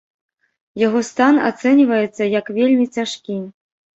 [0.87, 3.37] Яго стан ацэньваецца як вельмі цяжкі.